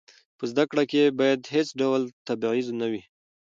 په 0.37 0.43
زده 0.51 0.63
کړه 0.71 0.83
کې 0.91 1.15
باید 1.19 1.51
هېڅ 1.55 1.67
ډول 1.81 2.01
تبعیض 2.27 2.67
نه 2.79 2.87
وي. 2.91 3.01